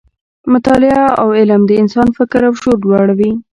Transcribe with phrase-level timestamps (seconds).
[0.53, 3.31] مطالعه او علم د انسان فکر او شعور لوړوي.